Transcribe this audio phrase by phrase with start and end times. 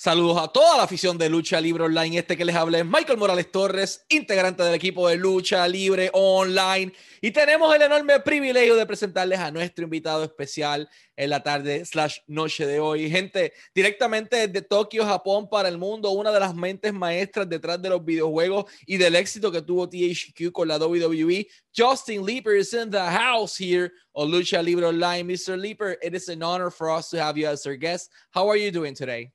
[0.00, 2.18] Saludos a toda la afición de Lucha Libre Online.
[2.18, 6.92] Este que les habla es Michael Morales Torres, integrante del equipo de Lucha Libre Online.
[7.20, 12.18] Y tenemos el enorme privilegio de presentarles a nuestro invitado especial en la tarde slash
[12.28, 13.10] noche de hoy.
[13.10, 17.88] Gente, directamente desde Tokio, Japón para el mundo, una de las mentes maestras detrás de
[17.88, 21.48] los videojuegos y del éxito que tuvo THQ con la WWE.
[21.76, 25.24] Justin Leeper is in the house here on Lucha Libre Online.
[25.24, 25.60] Mr.
[25.60, 28.12] Leeper, it is an honor for us to have you as our guest.
[28.30, 29.32] How are you doing today?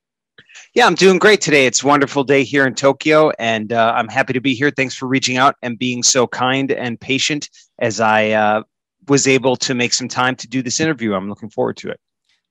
[0.74, 1.66] Yeah, I'm doing great today.
[1.66, 4.70] It's a wonderful day here in Tokyo, and uh, I'm happy to be here.
[4.70, 7.48] Thanks for reaching out and being so kind and patient
[7.78, 8.62] as I uh,
[9.08, 11.14] was able to make some time to do this interview.
[11.14, 12.00] I'm looking forward to it.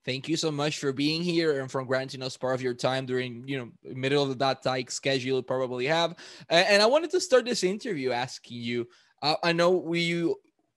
[0.06, 3.06] Thank you so much for being here and for granting us part of your time
[3.06, 6.16] during, you know, middle of that tight schedule you probably have.
[6.50, 8.88] And I wanted to start this interview asking you.
[9.22, 10.34] Uh, I know we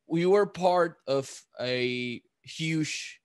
[0.07, 1.29] we were part of
[1.61, 3.21] a huge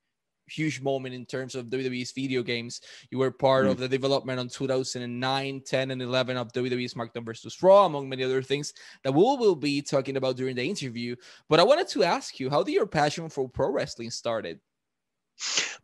[0.51, 2.81] huge moment in terms of WWE's video games.
[3.09, 3.71] You were part mm.
[3.71, 7.61] of the development on 2009, 10, and 11 of WWE SmackDown vs.
[7.61, 11.15] Raw, among many other things that we will be talking about during the interview.
[11.49, 14.59] But I wanted to ask you, how did your passion for pro wrestling started?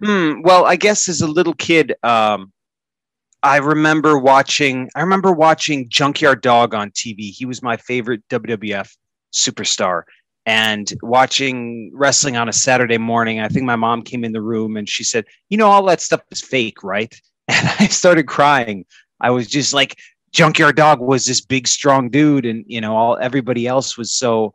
[0.04, 0.42] Hmm.
[0.44, 2.52] well, I guess as a little kid, um,
[3.44, 4.90] I remember watching.
[4.96, 7.32] I remember watching Junkyard Dog on TV.
[7.32, 8.96] He was my favorite WWF
[9.34, 10.04] superstar,
[10.48, 13.42] and watching wrestling on a Saturday morning.
[13.42, 16.02] I think my mom came in the room and she said, You know, all that
[16.02, 17.14] stuff is fake, right?
[17.50, 18.84] And I started crying.
[19.22, 19.98] I was just like,
[20.34, 24.54] Junkyard Dog was this big, strong dude, and you know, all everybody else was so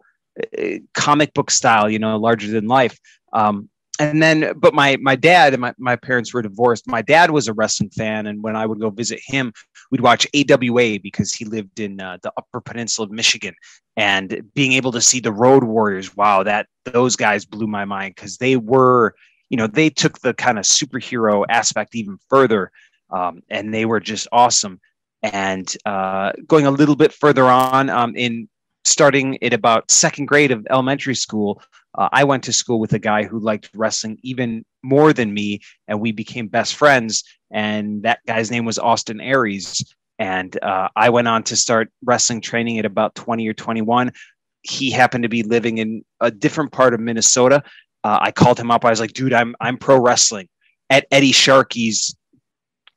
[0.58, 2.98] uh, comic book style, you know, larger than life.
[3.32, 6.86] Um, and then but my my dad and my, my parents were divorced.
[6.86, 9.52] My dad was a wrestling fan and when i would go visit him
[9.90, 13.54] we'd watch awa because he lived in uh, the upper peninsula of michigan.
[13.94, 18.14] And being able to see the road warriors wow that those guys blew my mind
[18.14, 19.14] because they were
[19.50, 22.72] you know they took the kind of superhero aspect even further
[23.12, 24.80] um, and they were just awesome.
[25.22, 28.48] And uh, going a little bit further on um, in
[28.84, 31.62] starting at about second grade of elementary school
[31.96, 35.60] uh, I went to school with a guy who liked wrestling even more than me,
[35.88, 37.24] and we became best friends.
[37.50, 39.94] And that guy's name was Austin Aries.
[40.18, 44.12] And uh, I went on to start wrestling training at about 20 or 21.
[44.62, 47.62] He happened to be living in a different part of Minnesota.
[48.04, 48.84] Uh, I called him up.
[48.84, 50.48] I was like, dude, I'm, I'm pro wrestling
[50.90, 52.14] at Eddie Sharkey's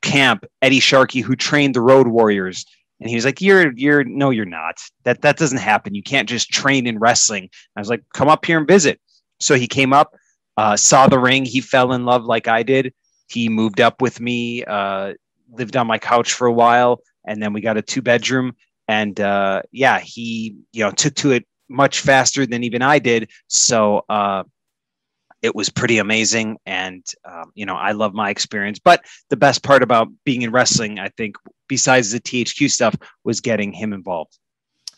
[0.01, 0.45] camp.
[0.61, 2.65] Eddie Sharkey, who trained the Road Warriors.
[2.99, 4.79] And he was like, "You're, you're, no, you're not.
[5.03, 5.95] That that doesn't happen.
[5.95, 8.99] You can't just train in wrestling." I was like, "Come up here and visit."
[9.39, 10.15] So he came up,
[10.57, 11.45] uh, saw the ring.
[11.45, 12.93] He fell in love like I did.
[13.27, 15.13] He moved up with me, uh,
[15.51, 18.55] lived on my couch for a while, and then we got a two bedroom.
[18.87, 23.29] And uh, yeah, he, you know, took to it much faster than even I did.
[23.47, 24.43] So uh,
[25.45, 26.57] it was pretty amazing.
[26.65, 28.79] And um, you know i love my experience.
[28.79, 31.35] But the best part about being in wrestling i think
[31.67, 34.37] besides the thq stuff was getting him involved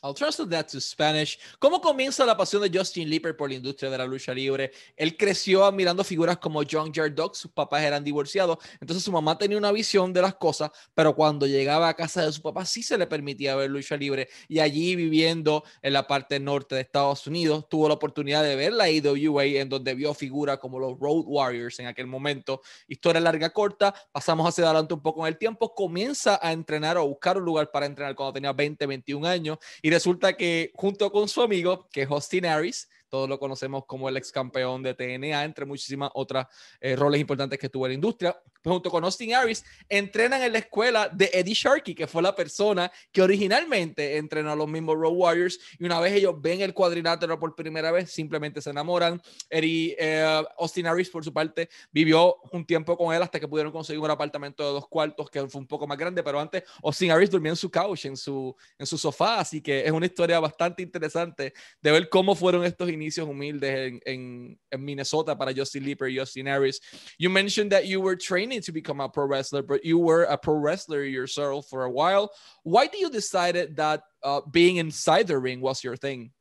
[0.04, 1.40] I'll translate that to Spanish.
[1.60, 4.72] ¿Cómo comienza la pasión de Justin Leeper por la industria de la lucha libre?
[4.96, 9.38] Él creció admirando figuras como John Jar Dog, sus papás eran divorciados, entonces su mamá
[9.38, 12.84] tenía una visión de las cosas, pero cuando llegaba a casa de su papá sí
[12.84, 17.26] se le permitía ver lucha libre y allí viviendo en la parte norte de Estados
[17.28, 21.24] Unidos tuvo la oportunidad de ver la IWA en donde vio figuras como los Road
[21.26, 22.62] Warriors en aquel momento.
[22.88, 27.08] Historia larga corta, pasamos hacia adelante un poco en el tiempo, comienza a entrenar o
[27.08, 31.28] buscar un lugar para entrenar cuando tenía 20, 21 años y resulta que junto con
[31.28, 35.44] su amigo, que es Austin Harris, todos lo conocemos como el ex campeón de TNA,
[35.44, 36.48] entre muchísimas otras
[36.82, 38.38] eh, roles importantes que tuvo en la industria.
[38.68, 42.92] Junto con Austin Harris, entrenan en la escuela de Eddie Sharkey, que fue la persona
[43.12, 45.60] que originalmente entrenó a los mismos Road Warriors.
[45.80, 49.22] Y una vez ellos ven el cuadrilátero por primera vez, simplemente se enamoran.
[49.50, 53.72] Eddie, eh, Austin Harris, por su parte, vivió un tiempo con él hasta que pudieron
[53.72, 57.12] conseguir un apartamento de dos cuartos que fue un poco más grande, pero antes Austin
[57.12, 59.40] Harris dormía en su couch, en su, en su sofá.
[59.40, 64.02] Así que es una historia bastante interesante de ver cómo fueron estos inicios humildes en,
[64.06, 66.82] en, en Minnesota para Justin Leeper y Justin Harris.
[67.18, 70.38] You mentioned that you were training to become a pro wrestler, but you were a
[70.38, 72.32] pro wrestler yourself for a while.
[72.64, 76.32] Why did you decide that uh, being inside the ring was your thing?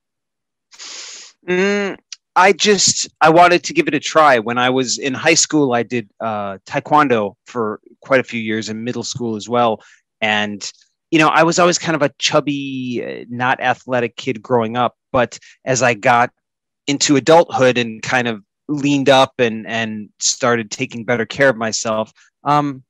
[1.49, 1.97] Mm,
[2.35, 4.39] I just I wanted to give it a try.
[4.39, 8.69] When I was in high school, I did uh, taekwondo for quite a few years,
[8.69, 9.83] in middle school as well,
[10.21, 10.71] and
[11.11, 14.97] you know I was always kind of a chubby, uh, not athletic kid growing up.
[15.13, 16.31] But as I got
[16.87, 22.13] into adulthood and kind of leaned up and and started taking better care of myself
[22.45, 22.83] um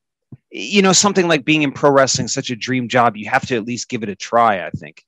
[0.50, 3.56] you know something like being in pro wrestling such a dream job you have to
[3.56, 5.05] at least give it a try i think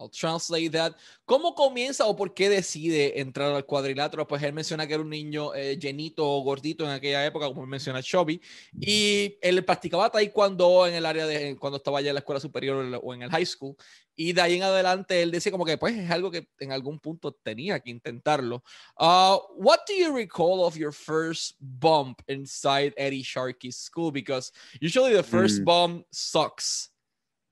[0.00, 0.96] I'll translate that.
[1.26, 4.26] ¿Cómo comienza o por qué decide entrar al cuadrilátero?
[4.26, 7.66] Pues él menciona que era un niño eh, llenito o gordito en aquella época, como
[7.66, 8.40] menciona Chubby,
[8.80, 13.00] y él practicaba taekwondo en el área de cuando estaba allá en la escuela superior
[13.02, 13.76] o en el high school.
[14.16, 16.98] Y de ahí en adelante él decía como que pues es algo que en algún
[16.98, 18.62] punto tenía que intentarlo.
[18.98, 24.10] Uh, what do you recall of your first bump inside Eddie Sharkey's school?
[24.10, 25.64] Because usually the first mm.
[25.64, 26.90] bump sucks.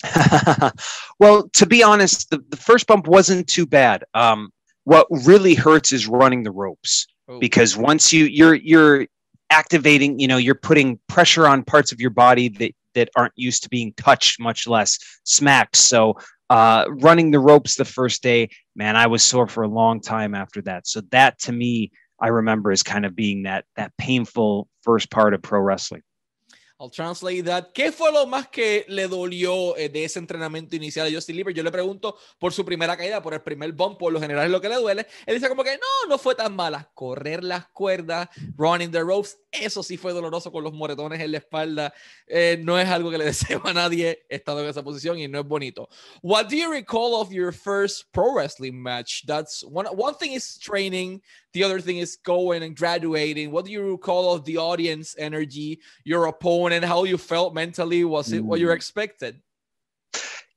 [1.18, 4.04] well, to be honest, the, the first bump wasn't too bad.
[4.14, 4.50] Um,
[4.84, 7.38] what really hurts is running the ropes oh.
[7.38, 9.06] because once you you're you're
[9.50, 13.62] activating, you know, you're putting pressure on parts of your body that that aren't used
[13.62, 15.76] to being touched, much less smacked.
[15.76, 16.16] So
[16.50, 20.34] uh, running the ropes the first day, man, I was sore for a long time
[20.34, 20.86] after that.
[20.86, 21.90] So that to me,
[22.20, 26.02] I remember as kind of being that that painful first part of pro wrestling.
[26.80, 27.72] I'll translate that.
[27.74, 31.52] ¿Qué fue lo más que le dolió eh, de ese entrenamiento inicial de Justin Lieber?
[31.52, 34.52] Yo le pregunto por su primera caída, por el primer bump, por lo general es
[34.52, 35.04] lo que le duele.
[35.26, 36.88] Él dice como que no, no fue tan mala.
[36.94, 41.38] Correr las cuerdas, running the ropes, eso sí fue doloroso con los moretones en la
[41.38, 41.92] espalda.
[42.28, 45.40] Eh, no es algo que le deseo a nadie estando en esa posición y no
[45.40, 45.88] es bonito.
[46.22, 49.24] What do you recall of your first pro wrestling match?
[49.26, 51.22] That's one, one thing is training.
[51.54, 53.50] The other thing is going and graduating.
[53.50, 58.04] What do you recall of the audience energy, your opponent, how you felt mentally?
[58.04, 58.74] Was it what you mm.
[58.74, 59.40] expected?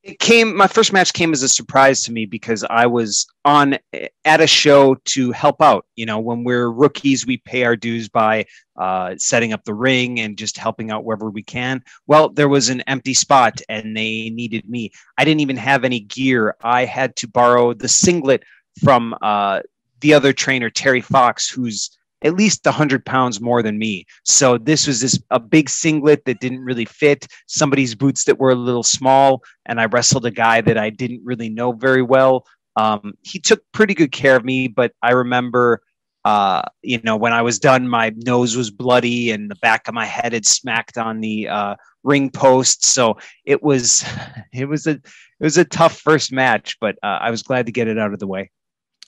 [0.03, 3.77] it came my first match came as a surprise to me because i was on
[4.25, 8.09] at a show to help out you know when we're rookies we pay our dues
[8.09, 8.43] by
[8.77, 12.69] uh, setting up the ring and just helping out wherever we can well there was
[12.69, 17.15] an empty spot and they needed me i didn't even have any gear i had
[17.15, 18.43] to borrow the singlet
[18.81, 19.61] from uh,
[20.01, 21.91] the other trainer, Terry Fox, who's
[22.23, 24.05] at least 100 pounds more than me.
[24.23, 28.51] So this was this a big singlet that didn't really fit, somebody's boots that were
[28.51, 32.45] a little small, and I wrestled a guy that I didn't really know very well.
[32.75, 35.81] Um, he took pretty good care of me, but I remember,
[36.23, 39.93] uh, you know, when I was done, my nose was bloody and the back of
[39.93, 42.85] my head had smacked on the uh, ring post.
[42.85, 44.05] So it was,
[44.53, 45.01] it was a, it
[45.43, 48.19] was a tough first match, but uh, I was glad to get it out of
[48.19, 48.51] the way.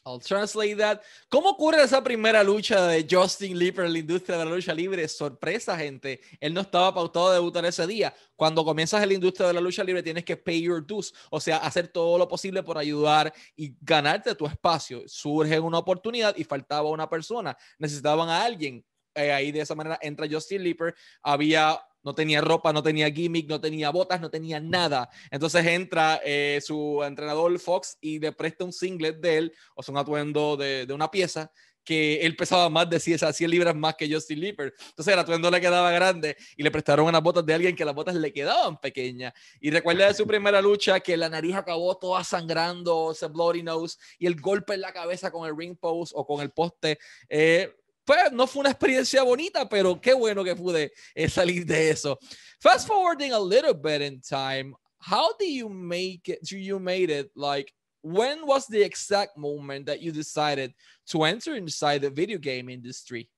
[0.05, 1.01] I'll translate that.
[1.29, 5.07] ¿Cómo ocurre esa primera lucha de Justin Lieber en la industria de la lucha libre?
[5.07, 6.19] Sorpresa, gente.
[6.41, 8.13] Él no estaba pautado a debutar ese día.
[8.35, 11.39] Cuando comienzas en la industria de la lucha libre, tienes que pay your dues, o
[11.39, 15.03] sea, hacer todo lo posible por ayudar y ganarte tu espacio.
[15.07, 17.55] Surge una oportunidad y faltaba una persona.
[17.77, 18.85] Necesitaban a alguien.
[19.15, 20.93] Eh, ahí de esa manera entra Justin Lieber.
[21.21, 25.09] Había no tenía ropa, no tenía gimmick, no tenía botas, no tenía nada.
[25.31, 29.93] Entonces entra eh, su entrenador Fox y le presta un singlet de él, o sea,
[29.93, 31.51] un atuendo de, una pieza
[31.83, 34.73] que él pesaba más de 100, 100 libras más que Justin Lieber.
[34.89, 37.93] Entonces el atuendo le quedaba grande y le prestaron unas botas de alguien que las
[37.93, 39.33] botas le quedaban pequeñas.
[39.59, 43.97] Y recuerda de su primera lucha que la nariz acabó toda sangrando, ese bloody nose
[44.17, 46.99] y el golpe en la cabeza con el ring post o con el poste.
[47.27, 51.89] Eh, pues no fue una experiencia bonita, pero qué bueno que pude eh, salir de
[51.89, 52.17] eso.
[52.59, 56.39] Fast forwarding a little bit in time, how do you make it?
[56.43, 57.73] Do you made it like
[58.03, 60.73] when was the exact moment that you decided
[61.07, 63.29] to enter inside the video game industry?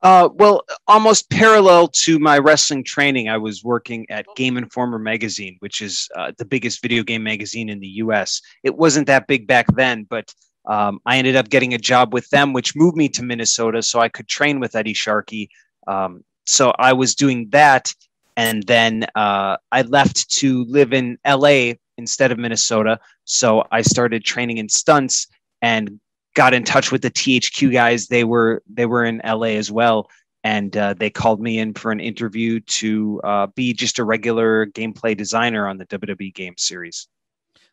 [0.00, 5.56] Uh, well, almost parallel to my wrestling training, I was working at Game Informer magazine,
[5.58, 8.40] which is uh, the biggest video game magazine in the U.S.
[8.62, 10.32] It wasn't that big back then, but
[10.68, 14.00] um, I ended up getting a job with them, which moved me to Minnesota so
[14.00, 15.50] I could train with Eddie Sharkey.
[15.86, 17.94] Um, so I was doing that.
[18.36, 23.00] And then uh, I left to live in LA instead of Minnesota.
[23.24, 25.26] So I started training in stunts
[25.60, 25.98] and
[26.34, 28.06] got in touch with the THQ guys.
[28.06, 30.08] They were they were in LA as well,
[30.44, 34.66] and uh, they called me in for an interview to uh, be just a regular
[34.66, 37.08] gameplay designer on the WWE game series.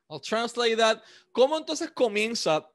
[0.10, 1.04] I'll translate that.
[1.34, 2.66] ¿Cómo entonces comienza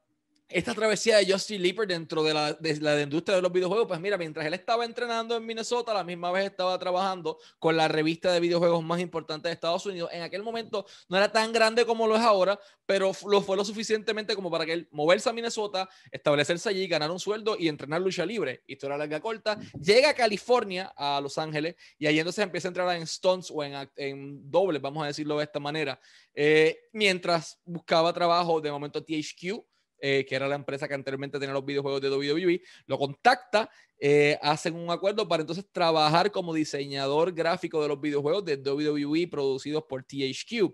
[0.53, 3.99] esta travesía de Justin Lieber dentro de la, de la industria de los videojuegos, pues
[3.99, 8.31] mira, mientras él estaba entrenando en Minnesota, la misma vez estaba trabajando con la revista
[8.31, 10.09] de videojuegos más importante de Estados Unidos.
[10.11, 13.63] En aquel momento no era tan grande como lo es ahora, pero lo fue lo
[13.63, 18.01] suficientemente como para que él moverse a Minnesota, establecerse allí, ganar un sueldo y entrenar
[18.01, 18.63] lucha libre.
[18.67, 19.57] Historia larga corta.
[19.81, 23.63] Llega a California, a Los Ángeles, y ahí entonces empieza a entrar en stunts o
[23.63, 25.99] en, en dobles, vamos a decirlo de esta manera,
[26.33, 29.70] eh, mientras buscaba trabajo de momento THQ
[30.01, 34.37] eh, que era la empresa que anteriormente tenía los videojuegos de WWE, lo contacta, eh,
[34.41, 39.83] hacen un acuerdo para entonces trabajar como diseñador gráfico de los videojuegos de WWE producidos
[39.87, 40.73] por THQ.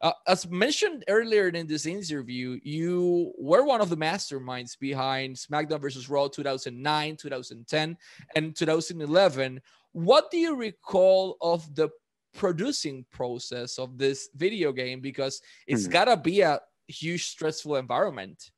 [0.00, 5.80] Uh, as mentioned earlier in this interview, you were one of the masterminds behind SmackDown
[5.80, 6.08] vs.
[6.08, 7.98] Raw 2009, 2010,
[8.36, 9.60] and 2011.
[9.92, 11.90] What do you recall of the
[12.38, 15.92] producing process of this video game because it's Mhm.
[15.92, 18.50] gotta be a huge stressful environment.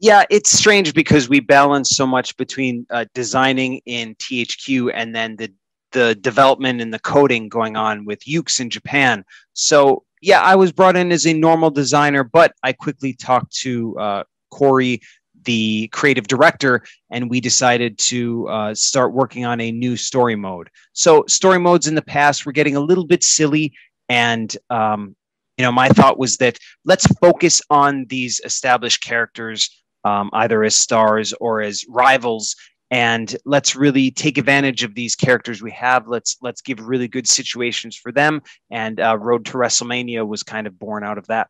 [0.00, 5.36] Yeah, it's strange because we balance so much between uh, designing in THQ and then
[5.36, 5.52] the
[5.92, 9.24] the development and the coding going on with Yuke's in Japan.
[9.54, 13.98] So yeah, I was brought in as a normal designer, but I quickly talked to
[13.98, 15.00] uh, Corey,
[15.44, 20.68] the creative director, and we decided to uh, start working on a new story mode.
[20.92, 23.72] So story modes in the past were getting a little bit silly,
[24.10, 25.16] and um,
[25.56, 29.70] you know, my thought was that let's focus on these established characters
[30.04, 32.56] um, either as stars or as rivals.
[32.90, 36.08] And let's really take advantage of these characters we have.
[36.08, 38.40] Let's let's give really good situations for them.
[38.70, 41.48] And uh, road to wrestlemania was kind of born out of that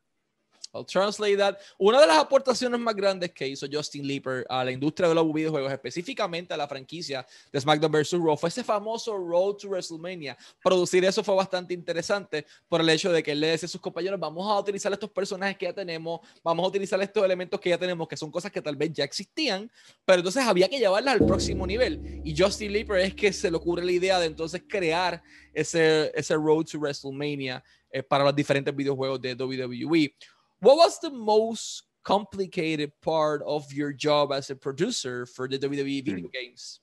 [0.73, 1.57] I'll translate that.
[1.79, 5.33] Una de las aportaciones más grandes que hizo Justin Leeper a la industria de los
[5.33, 8.13] videojuegos, específicamente a la franquicia de SmackDown vs.
[8.13, 10.37] Raw, fue ese famoso Road to WrestleMania.
[10.63, 13.81] Producir eso fue bastante interesante por el hecho de que él le decía a sus
[13.81, 17.71] compañeros, vamos a utilizar estos personajes que ya tenemos, vamos a utilizar estos elementos que
[17.71, 19.71] ya tenemos, que son cosas que tal vez ya existían,
[20.05, 22.21] pero entonces había que llevarlas al próximo nivel.
[22.25, 25.23] Y Justin Leeper es que se le ocurre la idea de entonces crear
[25.55, 30.15] ese, ese Road to WrestleMania eh, para los diferentes videojuegos de WWE.
[30.61, 36.05] What was the most complicated part of your job as a producer for the WWE
[36.05, 36.81] video games?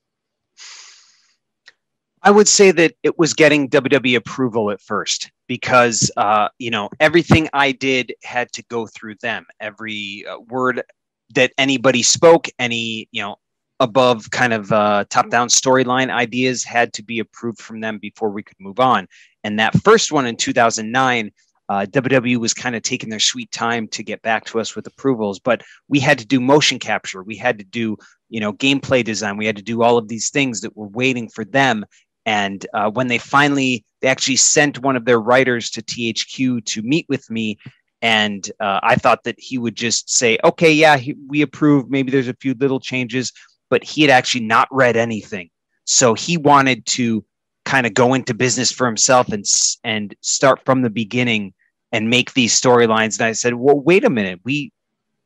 [2.24, 6.90] I would say that it was getting WWE approval at first because uh, you know
[7.00, 9.46] everything I did had to go through them.
[9.60, 10.82] Every uh, word
[11.36, 13.36] that anybody spoke, any you know
[13.82, 18.42] above kind of uh, top-down storyline ideas had to be approved from them before we
[18.42, 19.06] could move on.
[19.44, 21.30] And that first one in 2009,
[21.70, 24.88] uh, WWE was kind of taking their sweet time to get back to us with
[24.88, 27.98] approvals, but we had to do motion capture, we had to do
[28.30, 31.30] you know gameplay design, we had to do all of these things that were waiting
[31.30, 31.86] for them
[32.26, 36.82] and uh, when they finally, they actually sent one of their writers to THQ to
[36.82, 37.58] meet with me.
[38.02, 41.90] And uh, I thought that he would just say, okay, yeah, he, we approve.
[41.90, 43.32] Maybe there's a few little changes,
[43.70, 45.50] but he had actually not read anything.
[45.86, 47.24] So he wanted to
[47.64, 49.44] kind of go into business for himself and,
[49.84, 51.54] and start from the beginning
[51.96, 53.20] and make these storylines.
[53.20, 54.40] And I said, well, wait a minute.
[54.44, 54.72] We,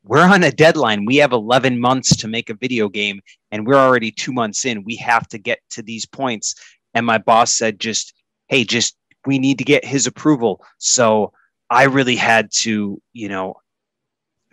[0.04, 1.06] we're on a deadline.
[1.06, 3.22] We have 11 months to make a video game
[3.52, 4.84] and we're already two months in.
[4.84, 6.56] We have to get to these points
[6.94, 8.14] and my boss said just
[8.48, 8.96] hey just
[9.26, 11.32] we need to get his approval so
[11.70, 13.56] i really had to you know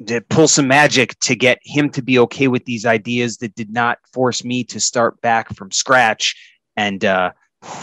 [0.07, 3.71] to pull some magic to get him to be okay with these ideas that did
[3.71, 6.35] not force me to start back from scratch
[6.77, 7.31] and uh,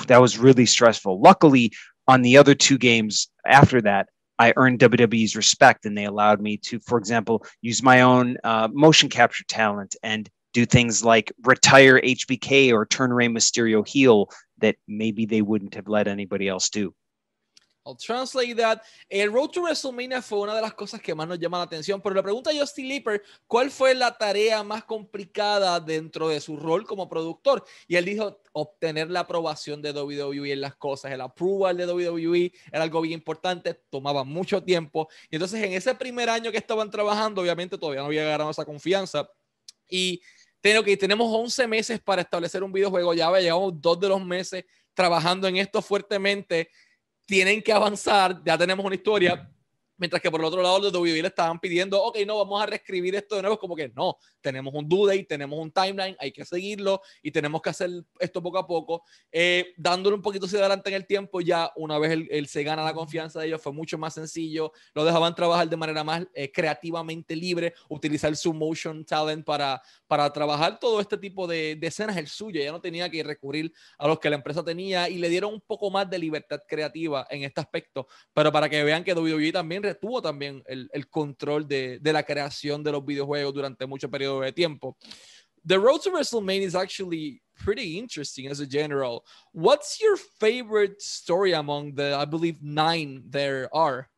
[0.07, 1.71] that was really stressful luckily
[2.07, 4.09] on the other two games after that
[4.43, 8.67] i earned wwe's respect and they allowed me to for example use my own uh,
[8.71, 14.75] motion capture talent and do things like retire HBK or turn Rey Mysterio heel that
[14.87, 16.93] maybe they wouldn't have let anybody else do.
[17.85, 18.81] I'll translate that.
[19.09, 22.01] El Road to WrestleMania fue una de las cosas que más nos llama la atención,
[22.01, 26.55] pero le pregunta a Justin Leeper cuál fue la tarea más complicada dentro de su
[26.55, 27.63] rol como productor.
[27.87, 31.11] Y él dijo obtener la aprobación de WWE en las cosas.
[31.11, 35.09] El approval de WWE era algo bien importante, tomaba mucho tiempo.
[35.29, 38.65] Y entonces en ese primer año que estaban trabajando, obviamente todavía no había ganado esa
[38.65, 39.29] confianza.
[39.89, 40.21] Y
[40.61, 44.63] tengo que tenemos 11 meses para establecer un videojuego, ya llevamos dos de los meses
[44.93, 46.69] trabajando en esto fuertemente,
[47.25, 49.49] tienen que avanzar, ya tenemos una historia,
[50.03, 52.65] mientras que por el otro lado los WWE le estaban pidiendo, ok, no, vamos a
[52.65, 56.33] reescribir esto de nuevo, como que no, tenemos un due date, tenemos un timeline, hay
[56.33, 60.59] que seguirlo y tenemos que hacer esto poco a poco, eh, dándole un poquito hacia
[60.59, 63.61] adelante en el tiempo, ya una vez él, él, se gana la confianza de ellos,
[63.61, 68.53] fue mucho más sencillo, lo dejaban trabajar de manera más eh, creativamente libre, utilizar su
[68.53, 72.81] motion talent para, para trabajar todo este tipo de, de escenas, el suyo, ya no
[72.81, 76.09] tenía que recurrir a los que la empresa tenía y le dieron un poco más
[76.09, 80.63] de libertad creativa en este aspecto, pero para que vean que WWE también retuvo también
[80.65, 84.97] el, el control de, de la creación de los videojuegos durante mucho periodo de tiempo.
[85.65, 89.23] The road to WrestleMania is actually pretty interesting as a general.
[89.53, 94.09] What's your favorite story among the, I believe, nine there are?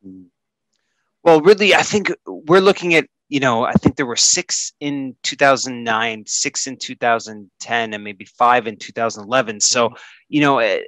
[1.23, 5.15] Well, really, I think we're looking at, you know, I think there were six in
[5.23, 9.59] 2009, six in 2010, and maybe five in 2011.
[9.59, 9.95] So, mm-hmm.
[10.29, 10.81] you know, eh,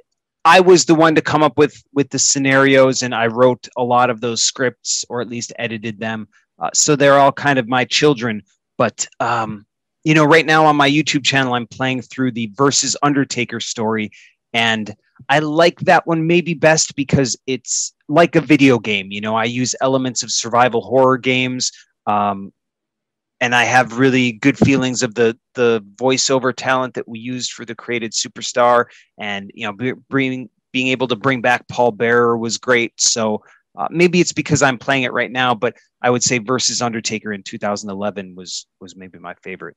[0.44, 3.82] I was the one to come up with with the scenarios, and I wrote a
[3.82, 6.28] lot of those scripts, or at least edited them.
[6.58, 8.42] Uh, so they're all kind of my children.
[8.76, 9.66] But um,
[10.04, 14.10] you know, right now on my YouTube channel, I'm playing through the versus Undertaker story,
[14.52, 14.94] and
[15.28, 19.10] I like that one maybe best because it's like a video game.
[19.10, 21.72] You know, I use elements of survival horror games.
[22.06, 22.52] Um,
[23.40, 27.64] and I have really good feelings of the the voiceover talent that we used for
[27.64, 28.86] the created superstar,
[29.18, 33.00] and you know, bringing being able to bring back Paul Bearer was great.
[33.00, 33.42] So
[33.76, 37.32] uh, maybe it's because I'm playing it right now, but I would say versus Undertaker
[37.32, 39.76] in 2011 was was maybe my favorite.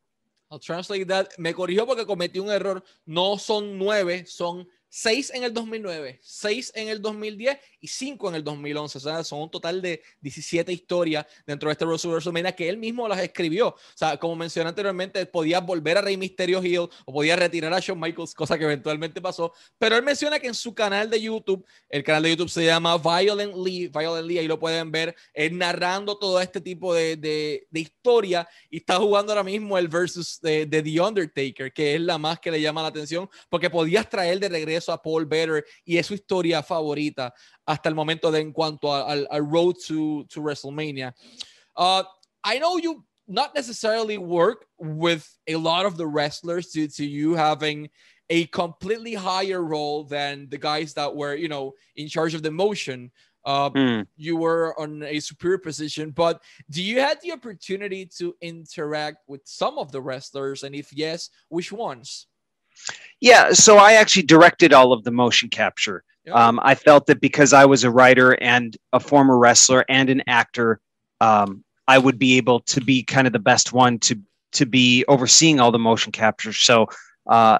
[0.51, 1.38] I'll translate that.
[1.39, 2.84] Me corrigió porque cometí un error.
[3.08, 8.36] No son nueve, son 6 en el 2009, 6 en el 2010 y 5 en
[8.36, 8.98] el 2011.
[8.98, 12.68] O sea, son un total de 17 historias dentro de este Road to WrestleMania que
[12.68, 13.70] él mismo las escribió.
[13.70, 17.80] O sea, como mencioné anteriormente, podía volver a Rey Mysterio Hill o podía retirar a
[17.80, 19.54] Shawn Michaels, cosa que eventualmente pasó.
[19.80, 22.98] Pero él menciona que en su canal de YouTube, el canal de YouTube se llama
[22.98, 27.66] Violent Lee, Violent Lee, ahí lo pueden ver, él narrando todo este tipo de, de,
[27.70, 32.02] de historia y está jugando ahora mismo el versus de, de The Undertaker, que es
[32.02, 35.64] la más que le llama la atención, porque podías traer de regreso a Paul Bearer
[35.86, 37.32] y es su historia favorita
[37.66, 41.14] hasta el momento de en cuanto al road to, to WrestleMania.
[41.76, 42.04] Uh,
[42.44, 47.36] I know you not necessarily work with a lot of the wrestlers due to you
[47.36, 47.90] having
[48.30, 52.52] a completely higher role than the guys that were, you know, in charge of the
[52.52, 53.12] motion.
[53.44, 54.08] Uh, mm.
[54.18, 59.42] You were on a superior position, but do you had the opportunity to interact with
[59.46, 60.64] some of the wrestlers?
[60.64, 62.28] And if yes, which ones?
[63.20, 66.04] Yeah, so I actually directed all of the motion capture.
[66.32, 70.22] Um, I felt that because I was a writer and a former wrestler and an
[70.28, 70.80] actor,
[71.20, 74.20] um, I would be able to be kind of the best one to
[74.54, 76.51] to be overseeing all the motion capture.
[76.51, 76.88] So
[77.28, 77.60] uh,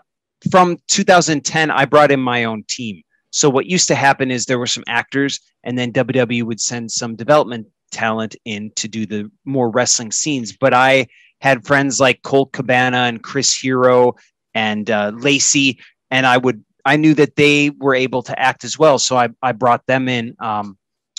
[0.52, 3.02] from 2010, I brought in my own team.
[3.30, 6.92] So what used to happen is there were some actors, and then WWE would send
[6.92, 10.52] some development talent in to do the more wrestling scenes.
[10.52, 11.08] But I
[11.40, 14.16] had friends like Colt Cabana and Chris Hero
[14.54, 15.80] and uh, Lacey,
[16.10, 19.30] and I would I knew that they were able to act as well, so I
[19.42, 20.36] I brought them in.
[20.40, 20.78] Um,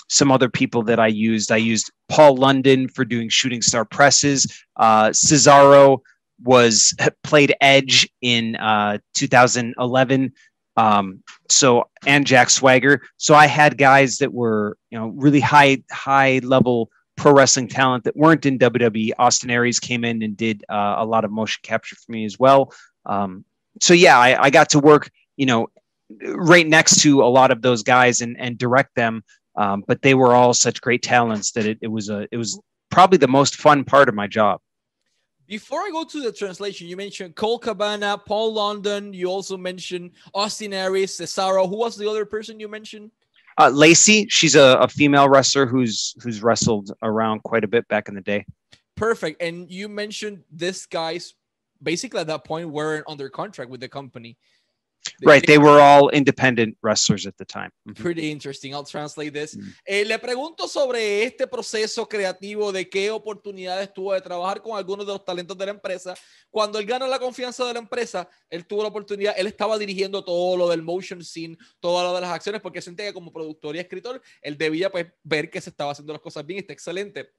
[0.09, 4.63] some other people that I used, I used Paul London for doing shooting star presses.
[4.75, 5.99] Uh, Cesaro
[6.43, 10.31] was played Edge in uh, 2011.
[10.75, 13.01] Um, so and Jack Swagger.
[13.17, 18.03] So I had guys that were you know really high high level pro wrestling talent
[18.05, 19.11] that weren't in WWE.
[19.19, 22.39] Austin Aries came in and did uh, a lot of motion capture for me as
[22.39, 22.73] well.
[23.05, 23.45] Um,
[23.81, 25.67] so yeah, I, I got to work, you know,
[26.21, 29.23] right next to a lot of those guys and, and direct them.
[29.55, 32.59] Um, but they were all such great talents that it, it was a it was
[32.89, 34.61] probably the most fun part of my job.
[35.45, 39.13] Before I go to the translation, you mentioned Colt Cabana, Paul London.
[39.13, 41.69] You also mentioned Austin Aries, Cesaro.
[41.69, 43.11] Who was the other person you mentioned?
[43.59, 44.25] Uh, Lacey.
[44.29, 48.21] She's a, a female wrestler who's who's wrestled around quite a bit back in the
[48.21, 48.45] day.
[48.95, 49.41] Perfect.
[49.41, 51.35] And you mentioned this guy's
[51.83, 54.37] basically at that point weren't under contract with the company.
[55.19, 57.71] They, right, they were all independent wrestlers at the time.
[57.95, 58.73] Pretty interesting.
[58.73, 59.57] I'll translate this.
[59.85, 65.05] Eh, le pregunto sobre este proceso creativo de qué oportunidades tuvo de trabajar con algunos
[65.05, 66.15] de los talentos de la empresa.
[66.49, 70.23] Cuando él gana la confianza de la empresa, él tuvo la oportunidad, él estaba dirigiendo
[70.23, 73.75] todo lo del motion scene, todo lo de las acciones, porque sentía que como productor
[73.75, 76.71] y escritor, él debía pues ver que se estaba haciendo las cosas bien y está
[76.71, 77.29] excelente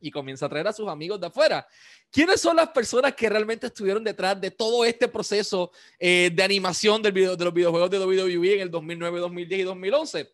[0.00, 1.66] y comienza a traer a sus amigos de afuera.
[2.10, 7.02] ¿Quiénes son las personas que realmente estuvieron detrás de todo este proceso eh, de animación
[7.02, 10.32] del video, de los videojuegos de WWE en el 2009, 2010 y 2011?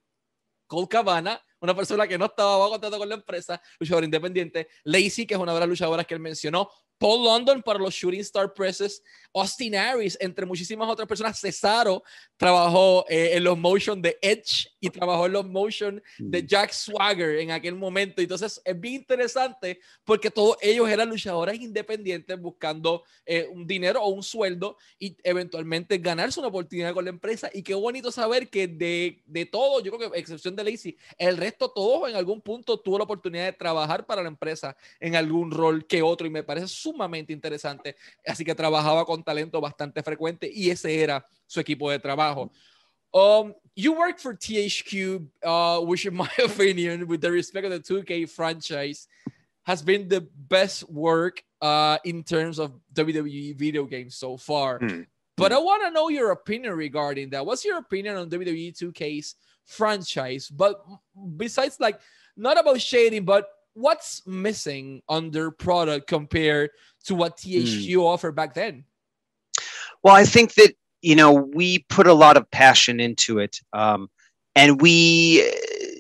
[0.66, 4.68] Cole Cabana, una persona que no estaba bajo contrato con la empresa, luchador independiente.
[4.84, 6.70] Lacey, que es una de las luchadoras que él mencionó.
[6.98, 9.02] Paul London para los Shooting Star Presses,
[9.34, 11.40] Austin Aries, entre muchísimas otras personas.
[11.40, 12.02] Cesaro
[12.36, 16.46] trabajó eh, en los motion de Edge y trabajó en los motion de mm.
[16.46, 18.20] Jack Swagger en aquel momento.
[18.22, 24.08] Entonces es bien interesante porque todos ellos eran luchadores independientes buscando eh, un dinero o
[24.10, 27.50] un sueldo y eventualmente ganarse una oportunidad con la empresa.
[27.52, 31.36] Y qué bonito saber que de, de todo, yo creo que excepción de Lacey, el
[31.36, 35.50] resto todos en algún punto tuvo la oportunidad de trabajar para la empresa en algún
[35.50, 37.96] rol que otro y me parece sumamente interesante.
[38.26, 42.50] Así que trabajaba con talento bastante frecuente y ese era su equipo de trabajo.
[43.14, 47.80] Um, you work for THQ, uh, which in my opinion, with the respect of the
[47.80, 49.06] 2K franchise,
[49.64, 54.80] has been the best work uh, in terms of WWE video games so far.
[54.80, 55.06] Mm.
[55.36, 57.44] But I want to know your opinion regarding that.
[57.44, 60.48] What's your opinion on WWE 2K's franchise?
[60.48, 60.84] But
[61.36, 62.00] besides, like,
[62.36, 66.70] not about shading, but what's missing on their product compared
[67.04, 68.04] to what THQ mm.
[68.04, 68.84] offered back then?
[70.02, 74.08] Well, I think that you know we put a lot of passion into it, um,
[74.54, 75.50] and we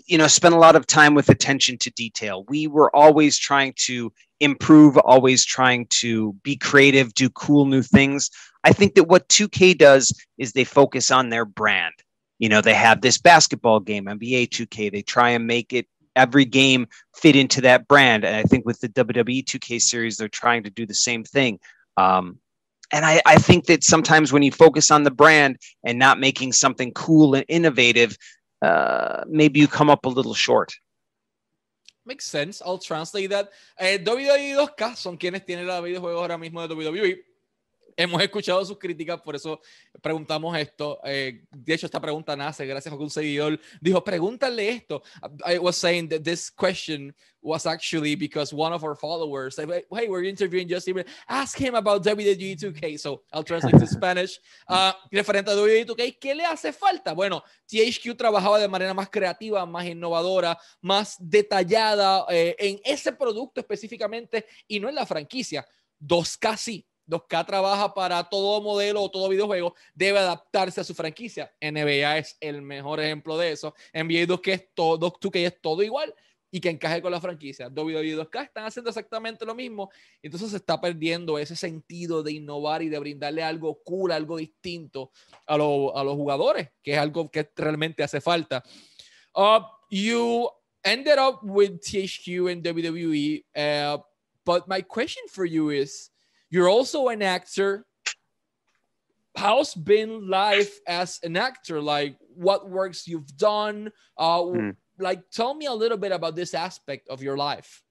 [0.06, 2.44] you know spent a lot of time with attention to detail.
[2.48, 8.28] We were always trying to improve, always trying to be creative, do cool new things.
[8.64, 11.94] I think that what 2K does is they focus on their brand.
[12.38, 14.90] You know, they have this basketball game, NBA 2K.
[14.90, 18.24] They try and make it every game fit into that brand.
[18.24, 21.58] And I think with the WWE 2K series, they're trying to do the same thing.
[21.96, 22.38] Um,
[22.92, 26.52] and I, I think that sometimes when you focus on the brand and not making
[26.52, 28.16] something cool and innovative,
[28.60, 30.74] uh, maybe you come up a little short.
[32.04, 32.60] Makes sense.
[32.64, 33.50] I'll translate that.
[33.78, 37.31] Eh, WWE 2K son quienes tienen la videojuegos ahora mismo de WWE.
[37.96, 39.60] Hemos escuchado sus críticas, por eso
[40.00, 41.00] preguntamos esto.
[41.04, 45.02] Eh, de hecho, esta pregunta nace gracias a que un seguidor dijo, pregúntale esto.
[45.46, 50.06] I was saying that this question was actually because one of our followers said, hey,
[50.08, 52.98] we're interviewing Justin, ask him about WWE 2K.
[52.98, 54.38] So I'll translate to Spanish.
[54.68, 57.12] Uh, referente a WWE 2K, ¿qué le hace falta?
[57.12, 63.60] Bueno, THQ trabajaba de manera más creativa, más innovadora, más detallada eh, en ese producto
[63.60, 65.66] específicamente y no en la franquicia.
[66.00, 71.52] 2K sí, 2K trabaja para todo modelo o todo videojuego, debe adaptarse a su franquicia.
[71.60, 73.74] NBA es el mejor ejemplo de eso.
[73.92, 76.14] NBA 2K es todo, 2K es todo igual
[76.54, 77.68] y que encaje con la franquicia.
[77.68, 79.90] WWE 2K están haciendo exactamente lo mismo.
[80.22, 85.10] Entonces se está perdiendo ese sentido de innovar y de brindarle algo cool, algo distinto
[85.46, 88.62] a, a los jugadores, que es algo que realmente hace falta.
[89.34, 89.60] Uh,
[89.90, 90.46] you
[90.84, 93.98] ended up with THQ and WWE, uh,
[94.44, 96.11] but my question for you is,
[96.52, 97.86] You're also an actor.
[99.34, 101.80] How's been life as an actor?
[101.80, 103.90] Like what works you've done?
[104.18, 104.76] Uh, mm.
[104.98, 107.82] Like tell me a little bit about this aspect of your life.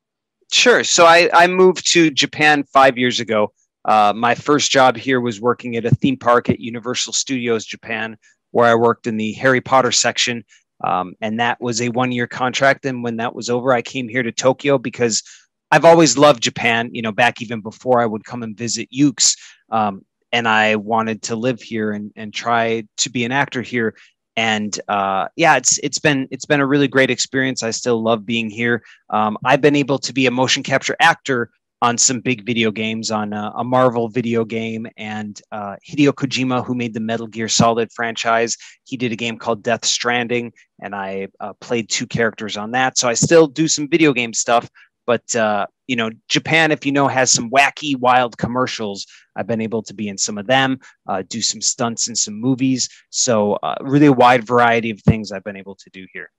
[0.52, 0.84] Sure.
[0.84, 3.52] So I, I moved to Japan five years ago.
[3.84, 8.15] Uh, my first job here was working at a theme park at Universal Studios Japan,
[8.52, 10.43] where I worked in the Harry Potter section.
[10.84, 12.86] Um, and that was a one year contract.
[12.86, 15.24] And when that was over, I came here to Tokyo because
[15.72, 19.38] I've always loved Japan, you know, back even before I would come and visit Yuke's.
[19.70, 23.96] Um, and I wanted to live here and, and try to be an actor here.
[24.38, 27.64] And uh, yeah, it's it's been it's been a really great experience.
[27.64, 28.82] I still love being here.
[29.10, 31.50] Um, I've been able to be a motion capture actor
[31.82, 36.64] on some big video games, on a, a Marvel video game, and uh, Hideo Kojima,
[36.64, 40.94] who made the Metal Gear Solid franchise, he did a game called Death Stranding, and
[40.94, 43.00] I uh, played two characters on that.
[43.00, 44.70] So I still do some video game stuff,
[45.06, 49.06] but uh, you know, Japan, if you know, has some wacky, wild commercials.
[49.36, 52.40] I've been able to be in some of them, uh, do some stunts in some
[52.40, 52.90] movies.
[53.10, 56.30] So, uh, really a wide variety of things I've been able to do here.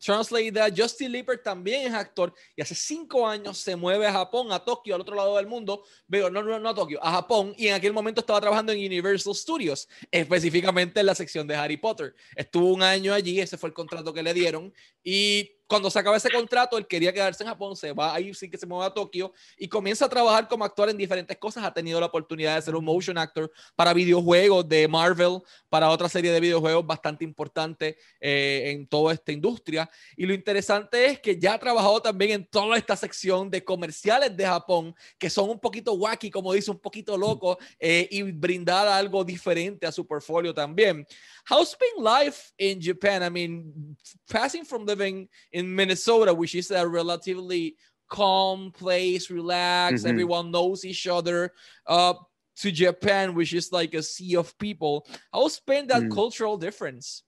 [0.00, 0.74] Translate that.
[0.74, 4.94] Justin Leeper también es actor y hace cinco años se mueve a Japón, a Tokio,
[4.94, 5.84] al otro lado del mundo.
[6.06, 8.78] Veo, no, no, no a Tokio, a Japón y en aquel momento estaba trabajando en
[8.78, 12.14] Universal Studios, específicamente en la sección de Harry Potter.
[12.34, 14.72] Estuvo un año allí, ese fue el contrato que le dieron
[15.04, 18.50] y cuando se acaba ese contrato, él quería quedarse en Japón, se va ahí sí
[18.50, 21.64] que se mueve a Tokio y comienza a trabajar como actor en diferentes cosas.
[21.64, 26.08] Ha tenido la oportunidad de ser un motion actor para videojuegos de Marvel, para otra
[26.08, 29.88] serie de videojuegos bastante importante eh, en toda esta industria.
[30.16, 34.36] Y lo interesante es que ya ha trabajado también en toda esta sección de comerciales
[34.36, 38.88] de Japón, que son un poquito wacky, como dice, un poquito loco, eh, y brindar
[38.88, 41.06] algo diferente a su portfolio también.
[41.48, 43.22] How's been life in Japan?
[43.22, 43.96] I mean,
[44.30, 47.76] passing from living in Minnesota, which is a relatively
[48.08, 50.10] calm place, relaxed, mm-hmm.
[50.10, 51.52] everyone knows each other,
[51.86, 52.14] uh,
[52.56, 55.06] to Japan, which is like a sea of people.
[55.32, 56.12] How's been that mm.
[56.12, 57.22] cultural difference?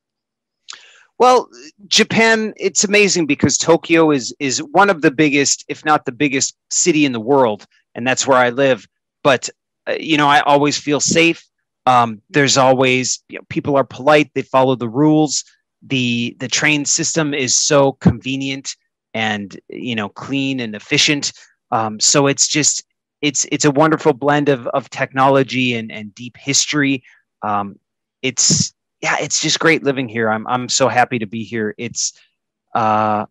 [1.18, 1.48] Well,
[1.86, 6.56] Japan, it's amazing because Tokyo is is one of the biggest, if not the biggest
[6.70, 8.86] city in the world, and that's where I live.
[9.22, 9.48] But
[9.86, 11.44] uh, you know, I always feel safe.
[11.86, 14.30] Um, there's always you know, people are polite.
[14.34, 15.44] They follow the rules.
[15.86, 18.76] The The train system is so convenient
[19.12, 21.32] and you know clean and efficient.
[21.70, 22.84] Um, so it's just
[23.20, 27.02] it's it's a wonderful blend of of technology and and deep history.
[27.42, 27.78] Um,
[28.22, 30.30] it's yeah, it's just great living here.
[30.30, 31.74] I'm I'm so happy to be here.
[31.78, 32.12] It's
[32.74, 33.26] uh,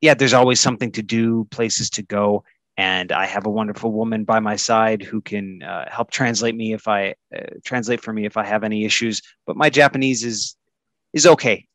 [0.00, 2.44] yeah, there's always something to do, places to go,
[2.76, 6.72] and I have a wonderful woman by my side who can uh, help translate me
[6.72, 9.20] if I uh, translate for me if I have any issues.
[9.46, 10.56] But my Japanese is
[11.12, 11.66] is okay.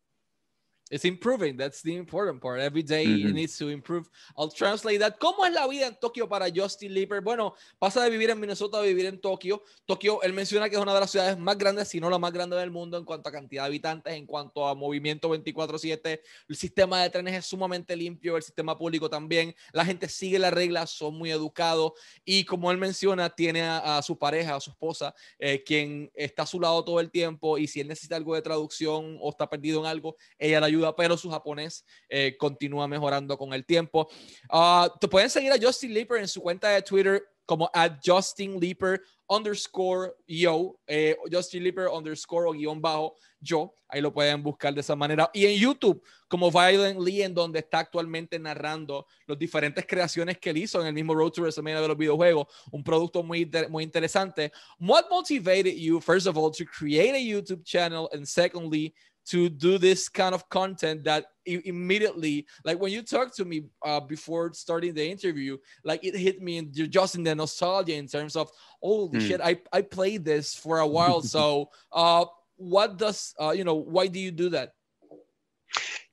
[0.89, 1.57] It's improving.
[1.57, 2.59] That's the important part.
[2.59, 3.29] Every day mm -hmm.
[3.29, 4.09] it needs to improve.
[4.37, 5.17] I'll translate that.
[5.17, 7.21] ¿Cómo es la vida en Tokio para Justin Lieber?
[7.21, 9.63] Bueno, pasa de vivir en Minnesota a vivir en Tokio.
[9.85, 12.31] Tokio, él menciona que es una de las ciudades más grandes, si no la más
[12.31, 16.21] grande del mundo en cuanto a cantidad de habitantes, en cuanto a movimiento 24/7.
[16.47, 19.55] El sistema de trenes es sumamente limpio, el sistema público también.
[19.71, 21.93] La gente sigue las reglas, son muy educados
[22.25, 26.45] y como él menciona, tiene a, su pareja, a su esposa, eh, quien está a
[26.45, 29.79] su lado todo el tiempo y si él necesita algo de traducción o está perdido
[29.79, 34.09] en algo, ella le ayuda, pero su japonés eh, continúa mejorando con el tiempo.
[34.51, 38.59] Uh, te pueden seguir a Justin Leeper en su cuenta de Twitter como at Justin
[38.59, 43.73] Leaper underscore yo, eh, Justin Leaper underscore o guion bajo yo.
[43.87, 45.29] Ahí lo pueden buscar de esa manera.
[45.33, 50.49] Y en YouTube, como Violent Lee, en donde está actualmente narrando las diferentes creaciones que
[50.49, 52.47] él hizo en el mismo Road to WrestleMania de los videojuegos.
[52.71, 54.51] Un producto muy, muy interesante.
[54.79, 58.09] What motivated you, first of all, to create a YouTube channel?
[58.13, 63.45] And secondly, to do this kind of content that immediately like when you talked to
[63.45, 67.95] me uh, before starting the interview like it hit me in, just in the nostalgia
[67.95, 68.49] in terms of
[68.81, 69.27] holy mm.
[69.27, 71.21] shit I, I played this for a while.
[71.33, 72.25] So uh
[72.57, 74.73] what does uh you know why do you do that?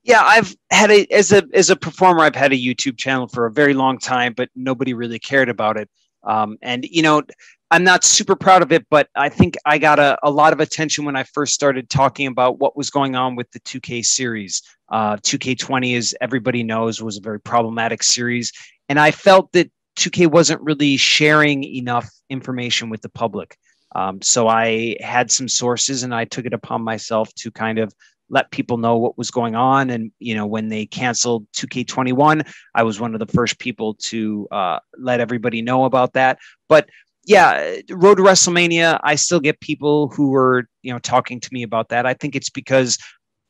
[0.03, 3.45] Yeah i've had a as a as a performer i've had a youtube channel for
[3.45, 5.89] a very long time but nobody really cared about it.
[6.23, 7.23] Um, and you know
[7.71, 10.59] I'm not super proud of it, but I think I got a, a lot of
[10.59, 14.61] attention when I first started talking about what was going on with the 2K series.
[14.91, 18.51] Uh, 2K20, as everybody knows, was a very problematic series.
[18.89, 23.55] And I felt that 2K wasn't really sharing enough information with the public.
[23.95, 27.93] Um, so I had some sources and I took it upon myself to kind of
[28.29, 29.89] let people know what was going on.
[29.89, 34.47] And, you know, when they canceled 2K21, I was one of the first people to
[34.51, 36.37] uh, let everybody know about that.
[36.67, 36.89] But
[37.25, 41.63] yeah, Road to WrestleMania, I still get people who were, you know, talking to me
[41.63, 42.05] about that.
[42.05, 42.97] I think it's because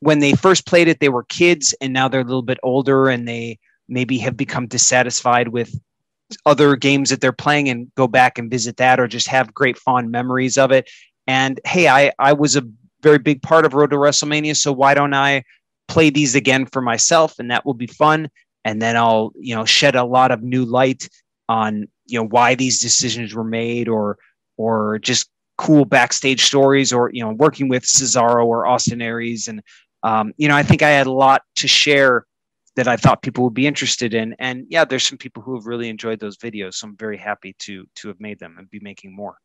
[0.01, 3.07] when they first played it, they were kids and now they're a little bit older
[3.07, 5.73] and they maybe have become dissatisfied with
[6.45, 9.77] other games that they're playing and go back and visit that or just have great
[9.77, 10.89] fond memories of it.
[11.27, 12.63] And hey, I, I was a
[13.01, 14.55] very big part of Road to WrestleMania.
[14.55, 15.43] So why don't I
[15.87, 17.37] play these again for myself?
[17.39, 18.29] And that will be fun.
[18.63, 21.09] And then I'll, you know, shed a lot of new light
[21.49, 24.17] on you know why these decisions were made or
[24.57, 29.47] or just cool backstage stories or you know working with Cesaro or Austin Aries.
[29.47, 29.61] And
[30.03, 32.25] um, you know I think I had a lot to share
[32.75, 34.35] that I thought people would be interested in.
[34.39, 36.75] And yeah there's some people who have really enjoyed those videos.
[36.75, 39.37] So I'm very happy to to have made them and be making more.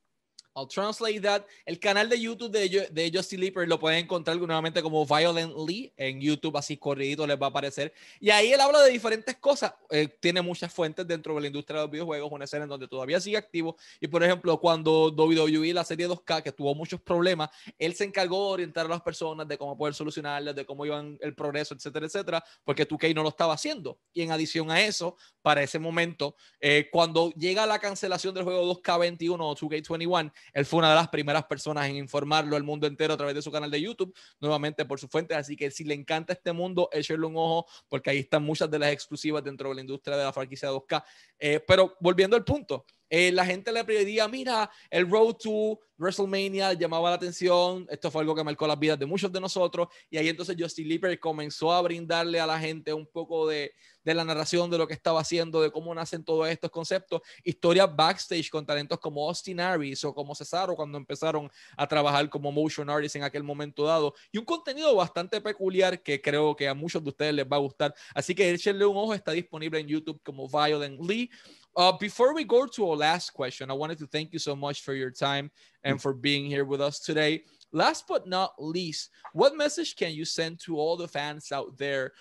[0.57, 1.45] I'll translate that.
[1.67, 6.21] El canal de YouTube de, de Justin Leaper lo pueden encontrar nuevamente como Violently en
[6.21, 7.93] YouTube, así corridito les va a aparecer.
[8.21, 9.75] Y ahí él habla de diferentes cosas.
[9.91, 12.89] Eh, tiene muchas fuentes dentro de la industria de los videojuegos, una escena en donde
[12.89, 13.77] todavía sigue activo.
[14.01, 18.47] Y por ejemplo, cuando WWE, la serie 2K, que tuvo muchos problemas, él se encargó
[18.47, 22.07] de orientar a las personas de cómo poder solucionarlas, de cómo iban el progreso, etcétera,
[22.07, 23.99] etcétera, porque 2K no lo estaba haciendo.
[24.15, 28.75] Y en adición a eso, para ese momento, eh, cuando llega la cancelación del juego
[28.75, 33.15] 2K21 o 2K21, él fue una de las primeras personas en informarlo al mundo entero
[33.15, 35.35] a través de su canal de YouTube, nuevamente por su fuente.
[35.35, 38.79] Así que si le encanta este mundo, échale un ojo, porque ahí están muchas de
[38.79, 41.03] las exclusivas dentro de la industria de la franquicia 2K.
[41.39, 46.75] Eh, pero volviendo al punto, eh, la gente le pedía, mira, el Road to WrestleMania
[46.75, 50.19] llamaba la atención, esto fue algo que marcó las vidas de muchos de nosotros, y
[50.19, 53.73] ahí entonces Justin Lieber comenzó a brindarle a la gente un poco de,
[54.03, 57.95] de la narración de lo que estaba haciendo, de cómo nacen todos estos conceptos, historias
[57.95, 62.91] backstage con talentos como Austin Aries o como Cesaro cuando empezaron a trabajar como motion
[62.91, 67.03] artists en aquel momento dado, y un contenido bastante peculiar que creo que a muchos
[67.03, 70.21] de ustedes les va a gustar, así que échenle un ojo, está disponible en YouTube
[70.23, 71.26] como Violent Lee,
[71.77, 74.83] Uh, before we go to our last question, I wanted to thank you so much
[74.83, 75.51] for your time
[75.85, 77.43] and for being here with us today.
[77.73, 82.13] Last but not least, what message can you send to all the fans out there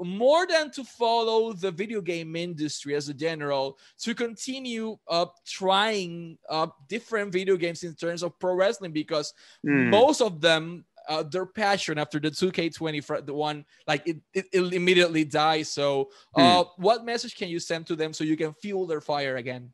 [0.00, 6.36] more than to follow the video game industry as a general to continue uh, trying
[6.48, 9.32] uh, different video games in terms of pro wrestling because
[9.66, 9.90] mm.
[9.90, 14.72] most of them uh, their passion after the 2K20 the one like it, it, it
[14.72, 15.68] immediately dies.
[15.68, 16.82] So, uh, hmm.
[16.82, 19.70] what message can you send to them so you can fuel their fire again?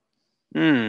[0.54, 0.88] Hmm.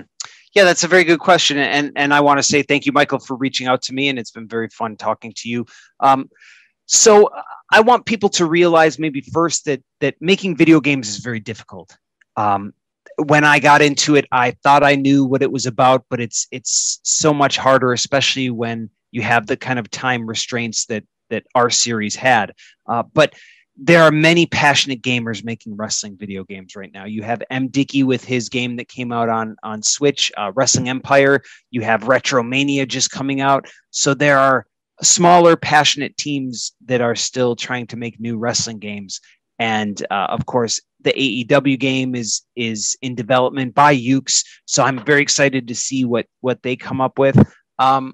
[0.56, 3.20] Yeah, that's a very good question, and and I want to say thank you, Michael,
[3.20, 5.66] for reaching out to me, and it's been very fun talking to you.
[6.00, 6.30] Um,
[6.88, 11.18] so uh, I want people to realize maybe first that that making video games is
[11.18, 11.96] very difficult.
[12.36, 12.74] Um,
[13.18, 16.48] when I got into it, I thought I knew what it was about, but it's
[16.52, 21.46] it's so much harder, especially when you have the kind of time restraints that that
[21.56, 22.54] our series had.
[22.88, 23.34] Uh, but
[23.82, 27.06] there are many passionate gamers making wrestling video games right now.
[27.06, 31.42] You have MDickie with his game that came out on on Switch, uh, Wrestling Empire.
[31.72, 33.68] You have Retromania just coming out.
[33.92, 34.66] So there are
[35.02, 39.22] smaller, passionate teams that are still trying to make new wrestling games.
[39.60, 44.44] And uh, of course, the AEW game is is in development by Yuke's.
[44.66, 47.38] So I'm very excited to see what what they come up with.
[47.78, 48.14] Um,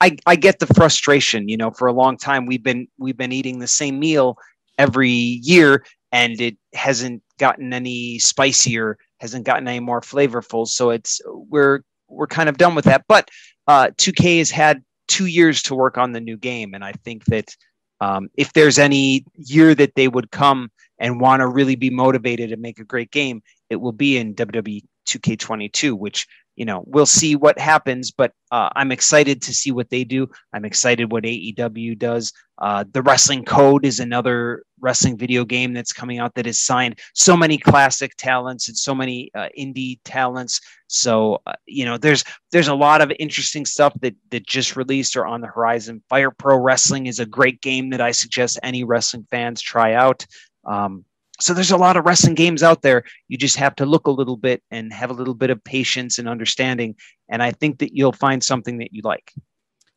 [0.00, 3.32] I, I get the frustration, you know, for a long time we've been we've been
[3.32, 4.36] eating the same meal
[4.78, 10.66] every year and it hasn't gotten any spicier, hasn't gotten any more flavorful.
[10.66, 13.04] So it's we're we're kind of done with that.
[13.08, 13.30] But
[13.66, 17.24] uh, 2K has had two years to work on the new game, and I think
[17.26, 17.54] that
[18.00, 22.52] um, if there's any year that they would come and want to really be motivated
[22.52, 27.06] and make a great game, it will be in WWE 2K22, which you know we'll
[27.06, 28.10] see what happens.
[28.10, 30.28] But uh, I'm excited to see what they do.
[30.52, 32.32] I'm excited what AEW does.
[32.58, 36.98] Uh, the Wrestling Code is another wrestling video game that's coming out that has signed
[37.14, 40.60] so many classic talents and so many uh, indie talents.
[40.88, 45.16] So uh, you know, there's there's a lot of interesting stuff that that just released
[45.16, 46.02] or on the horizon.
[46.08, 50.26] Fire Pro Wrestling is a great game that I suggest any wrestling fans try out.
[50.64, 51.04] Um,
[51.40, 53.04] so there's a lot of wrestling games out there.
[53.28, 56.18] You just have to look a little bit and have a little bit of patience
[56.18, 56.96] and understanding.
[57.28, 59.32] And I think that you'll find something that you like.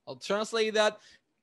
[0.07, 0.99] I'll translate that.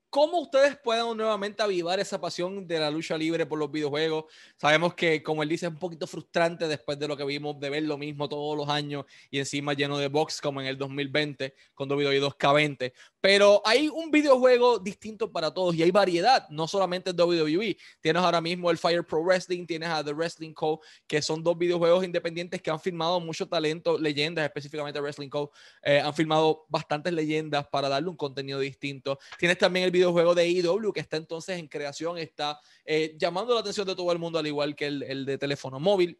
[0.09, 4.25] ¿Cómo ustedes pueden nuevamente avivar esa pasión de la lucha libre por los videojuegos?
[4.57, 7.69] Sabemos que, como él dice, es un poquito frustrante después de lo que vimos de
[7.69, 11.55] ver lo mismo todos los años y encima lleno de box como en el 2020
[11.75, 12.93] con WWE 2K20.
[13.27, 17.77] Pero hay un videojuego distinto para todos y hay variedad, no solamente WWE.
[18.01, 21.59] Tienes ahora mismo el Fire Pro Wrestling, tienes a The Wrestling Co., que son dos
[21.59, 25.51] videojuegos independientes que han filmado mucho talento, leyendas, específicamente Wrestling Co.
[25.83, 29.19] Eh, han filmado bastantes leyendas para darle un contenido distinto.
[29.41, 33.59] Tienes también el videojuego de IW, que está entonces en creación, está eh, llamando la
[33.59, 36.17] atención de todo el mundo, al igual que el, el de teléfono móvil.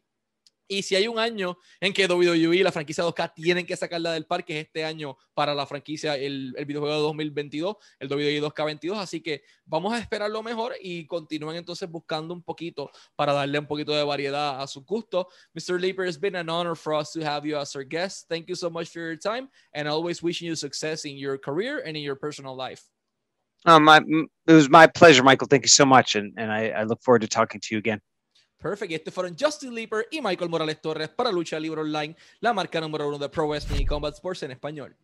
[0.67, 4.11] Y si hay un año en que WWE y la franquicia 2K tienen que sacarla
[4.11, 8.41] del parque, es este año para la franquicia, el, el videojuego de 2022, el WWE
[8.41, 8.97] 2K22.
[8.97, 13.59] Así que vamos a esperar lo mejor y continúen entonces buscando un poquito para darle
[13.59, 15.29] un poquito de variedad a su gusto.
[15.53, 15.79] Mr.
[15.79, 18.27] Leaper, it's been honor for us to have you as our guest.
[18.29, 21.83] Thank you so much for your time and always wishing you success in your career
[21.85, 22.83] and in your personal life.
[23.65, 24.01] My,
[24.47, 25.47] it was my pleasure, Michael.
[25.47, 26.15] Thank you so much.
[26.15, 28.01] And, I look forward to talking to you again.
[28.57, 28.91] Perfect.
[28.91, 33.07] Este fueron Justin Leaper y Michael Morales Torres para Lucha Libre Online, la marca número
[33.07, 34.95] uno de Pro Wrestling y Combat Sports en español.